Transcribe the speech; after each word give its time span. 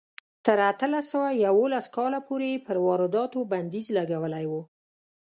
تر 0.45 0.57
اتلس 0.71 1.05
سوه 1.13 1.29
یوولس 1.45 1.85
کاله 1.95 2.19
پورې 2.27 2.47
یې 2.53 2.63
پر 2.67 2.77
وارداتو 2.85 3.39
بندیز 3.51 3.87
لګولی 3.97 4.45
و. 4.51 4.53